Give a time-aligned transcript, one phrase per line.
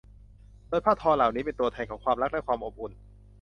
[0.69, 2.91] โดยผ้าทอเหล่านี้เป็นตัวแทนของความรักและความอบอุ่น